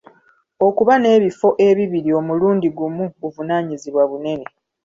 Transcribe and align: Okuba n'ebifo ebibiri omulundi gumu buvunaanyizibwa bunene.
Okuba 0.67 0.93
n'ebifo 0.97 1.47
ebibiri 1.67 2.09
omulundi 2.19 2.67
gumu 2.77 3.05
buvunaanyizibwa 3.21 4.03
bunene. 4.11 4.47